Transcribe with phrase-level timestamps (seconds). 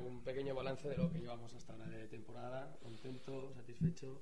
[0.00, 4.20] Un pequeño balance de lo que llevamos hasta de temporada, contento, satisfecho.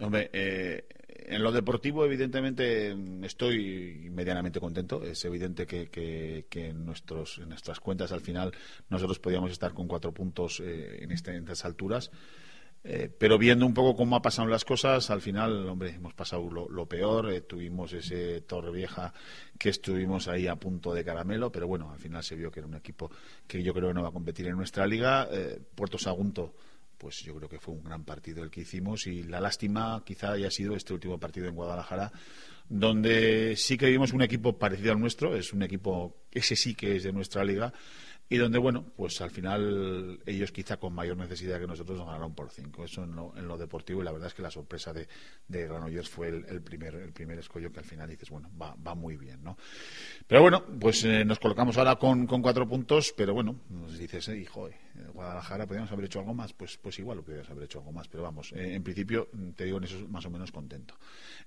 [0.00, 5.02] Hombre, eh, en lo deportivo, evidentemente, estoy medianamente contento.
[5.02, 8.52] Es evidente que, que, en, nuestros, en nuestras cuentas, al final,
[8.88, 12.10] nosotros podíamos estar con cuatro puntos eh, este, en estas alturas.
[12.84, 16.48] Eh, pero viendo un poco cómo ha pasado las cosas, al final, hombre, hemos pasado
[16.50, 17.32] lo, peor.
[17.32, 19.12] Eh, tuvimos ese Torre Vieja
[19.58, 22.68] que estuvimos ahí a punto de caramelo, pero bueno, al final se vio que era
[22.68, 23.10] un equipo
[23.46, 25.28] que yo creo que no va a competir en nuestra liga.
[25.30, 26.54] Eh, Puerto Sagunto,
[26.98, 30.32] pues yo creo que fue un gran partido el que hicimos y la lástima quizá
[30.32, 32.12] haya sido este último partido en Guadalajara,
[32.68, 36.96] donde sí que vimos un equipo parecido al nuestro, es un equipo, ese sí que
[36.96, 37.72] es de nuestra liga
[38.30, 42.34] y donde, bueno, pues al final ellos quizá con mayor necesidad que nosotros nos ganaron
[42.34, 42.84] por cinco.
[42.84, 45.08] Eso en lo, en lo deportivo y la verdad es que la sorpresa de,
[45.46, 48.94] de Granollers fue el, primer, el primer escollo que al final dices, bueno, va, va
[48.94, 49.56] muy bien, ¿no?
[50.28, 54.36] Pero bueno, pues eh, nos colocamos ahora con, cuatro puntos, pero bueno, nos dices, eh,
[54.36, 54.68] hijo,
[55.14, 56.52] Guadalajara, ¿podríamos haber hecho algo más?
[56.52, 59.64] Pues, pues igual lo podríamos haber hecho algo más, pero vamos, eh, en principio te
[59.64, 60.94] digo en eso más o menos contento.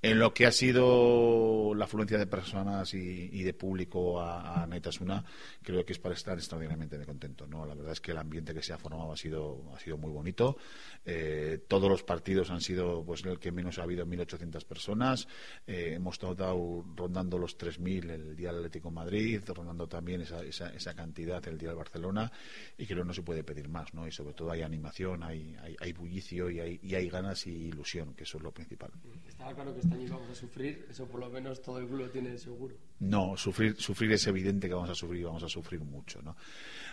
[0.00, 5.22] En lo que ha sido la afluencia de personas y, de público a, a Naitasuna,
[5.62, 7.46] creo que es para estar extraordinariamente contento.
[7.46, 7.66] ¿no?
[7.66, 10.10] La verdad es que el ambiente que se ha formado ha sido, ha sido muy
[10.10, 10.56] bonito.
[11.04, 15.28] Eh, todos los partidos han sido pues el que menos ha habido 1.800 personas.
[15.66, 20.94] Eh, hemos estado rondando los 3.000 el día del Atlético Madrid, rondando también esa, esa,
[20.94, 22.30] cantidad el día del Barcelona
[22.76, 23.92] y creo que no se puede pedir más.
[23.94, 24.06] ¿no?
[24.06, 28.44] Y sobre todo hay animación, hay, bullicio y hay, ganas y ilusión, que eso es
[28.44, 28.90] lo principal.
[29.26, 32.10] Estaba claro que este año íbamos a sufrir, eso por lo menos todo el club
[32.10, 32.76] tiene seguro.
[33.02, 36.22] No, sufrir, sufrir es evidente que vamos a sufrir vamos a sufrir mucho.
[36.22, 36.36] ¿no?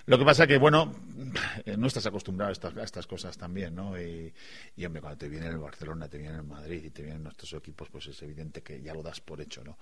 [0.07, 0.95] Lo que pasa que, bueno,
[1.77, 3.99] no estás acostumbrado a estas, a estas cosas también, ¿no?
[4.01, 4.33] Y,
[4.75, 7.53] y, hombre, cuando te viene el Barcelona, te viene el Madrid y te vienen nuestros
[7.53, 9.77] equipos, pues es evidente que ya lo das por hecho, ¿no?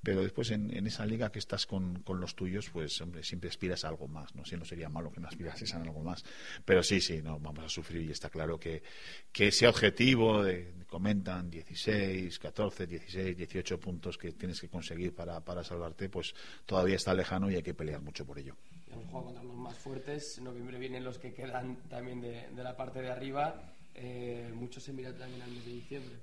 [0.00, 3.50] Pero después en, en esa liga que estás con, con, los tuyos, pues, hombre, siempre
[3.50, 4.44] aspiras a algo más, ¿no?
[4.44, 6.24] Si no sería malo que no aspirases a algo más.
[6.64, 8.84] Pero sí, sí, no, vamos a sufrir y está claro que,
[9.32, 15.40] que ese objetivo de, comentan 16, 14, 16, 18 puntos que tienes que conseguir para,
[15.40, 16.34] para salvarte, pues
[16.66, 18.56] todavía está lejano y hay que pelear mucho por ello
[18.92, 20.38] hemos jugado contra los más fuertes.
[20.38, 23.72] En noviembre vienen los que quedan también de, de la parte de arriba.
[23.94, 26.16] Eh, mucho se mira también al mes de diciembre.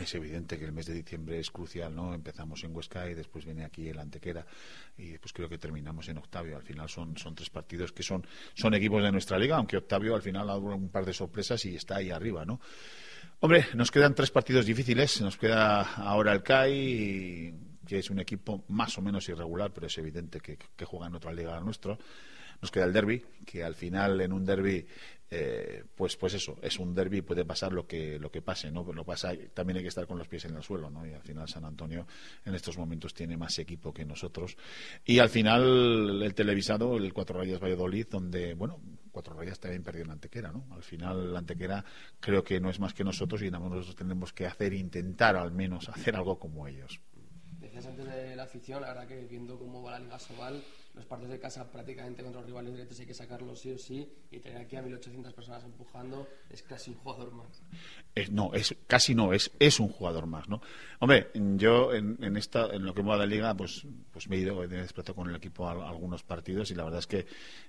[0.00, 2.14] Es evidente que el mes de diciembre es crucial, ¿no?
[2.14, 4.46] Empezamos en Huesca y después viene aquí el Antequera
[4.96, 6.56] y después creo que terminamos en Octavio.
[6.56, 8.24] Al final son, son tres partidos que son,
[8.54, 11.64] son equipos de nuestra liga, aunque Octavio al final ha dado un par de sorpresas
[11.64, 12.60] y está ahí arriba, ¿no?
[13.40, 15.20] Hombre, nos quedan tres partidos difíciles.
[15.20, 17.54] Nos queda ahora el CAI,
[17.88, 21.32] que es un equipo más o menos irregular, pero es evidente que, juega en otra
[21.32, 21.98] liga nuestro.
[22.60, 24.84] Nos queda el derby, que al final en un derby,
[25.30, 28.84] eh, pues, pues eso, es un derby, puede pasar lo que, lo que pase, ¿no?
[28.92, 31.06] Lo pasa, también hay que estar con los pies en el suelo, ¿no?
[31.06, 32.06] Y al final San Antonio
[32.44, 34.56] en estos momentos tiene más equipo que nosotros.
[35.04, 38.80] Y al final el televisado, el Cuatro Rayas Valladolid, donde, bueno,
[39.12, 40.66] Cuatro Rayas también perdió en Antequera, ¿no?
[40.72, 41.84] Al final la Antequera
[42.20, 45.88] creo que no es más que nosotros y nosotros tenemos que hacer, intentar al menos
[45.88, 47.00] hacer algo como ellos
[47.86, 50.62] antes de la afición, la que viendo cómo va la Liga Sobal,
[50.98, 54.12] los partidos de casa prácticamente contra los rivales directos hay que sacarlos sí o sí
[54.32, 57.62] y tener aquí a 1.800 personas empujando es casi un jugador más.
[58.32, 60.60] no, es casi no, es, es un jugador más, ¿no?
[60.98, 64.40] Hombre, yo en, en esta, en lo que va de liga, pues, pues me he
[64.40, 67.26] ido, he desplazado con el equipo a, algunos partidos y la verdad es que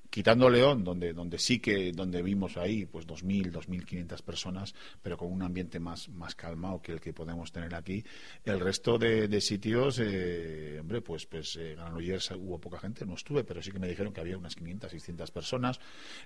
[0.10, 4.74] quitando León, donde, donde sí que, donde vimos ahí, pues 2.000, 2.500 personas,
[5.04, 8.04] pero con un ambiente más, más calmado que el que podemos tener aquí,
[8.44, 13.44] el resto de, sitios, eh, hombre, pues, pues eh, Granollers hubo poca gente, no estuve,
[13.44, 15.80] pero sí que me dijeron que había unas 500, 600 personas.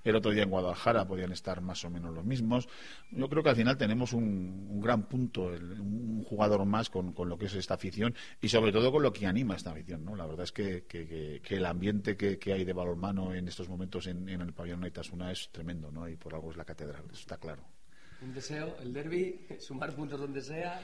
[0.03, 2.67] El otro día en Guadalajara podían estar más o menos los mismos.
[3.11, 7.45] Yo creo que al final tenemos un, gran punto, un jugador más con, lo que
[7.45, 10.05] es esta afición y sobre todo con lo que anima esta afición.
[10.05, 10.15] ¿no?
[10.15, 14.53] La verdad es que, el ambiente que, hay de balonmano en estos momentos en, el
[14.53, 16.07] pabellón Naitasuna es tremendo ¿no?
[16.07, 17.63] y por algo es la catedral, eso está claro
[18.23, 20.81] un deseo, el derby, sumar puntos donde sea.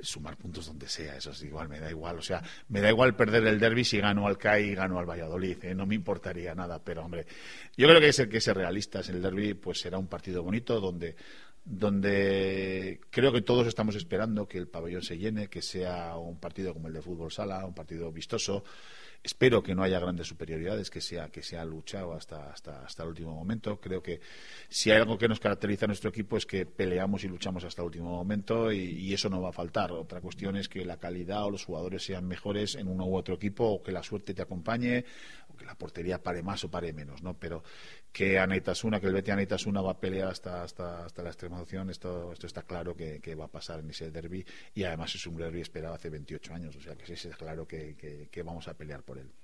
[0.00, 2.18] Sumar puntos donde sea, eso es igual, me da igual.
[2.18, 5.08] O sea, me da igual perder el derby si gano al CAI y gano al
[5.08, 5.74] Valladolid, ¿eh?
[5.74, 6.82] no me importaría nada.
[6.82, 7.26] Pero, hombre,
[7.76, 9.08] yo creo que es el que ser realistas.
[9.08, 11.16] El derby, pues será un partido bonito donde
[11.64, 16.72] donde creo que todos estamos esperando que el pabellón se llene, que sea un partido
[16.72, 18.64] como el de fútbol sala, un partido vistoso.
[19.24, 23.10] Espero que no haya grandes superioridades, que sea que sea luchado hasta, hasta, hasta el
[23.10, 23.80] último momento.
[23.80, 24.20] Creo que
[24.68, 27.82] si hay algo que nos caracteriza a nuestro equipo es que peleamos y luchamos hasta
[27.82, 29.92] el último momento y, eso no va a faltar.
[29.92, 33.34] Otra cuestión es que la calidad o los jugadores sean mejores en uno u otro
[33.34, 35.04] equipo o que la suerte te acompañe
[35.48, 37.38] o que la portería pare más o pare menos, ¿no?
[37.38, 37.62] Pero
[38.10, 41.90] que Anaitasuna, que el Betis Anaitasuna va a pelear hasta, hasta, hasta la extrema opción,
[41.90, 44.44] esto, esto está claro que, va a pasar en ese derby
[44.74, 47.66] y además es un derby esperado hace 28 años, o sea que sí, es claro
[47.66, 49.41] que, que vamos a pelear por él.